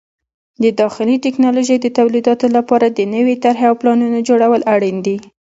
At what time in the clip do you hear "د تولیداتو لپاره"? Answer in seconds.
1.81-2.87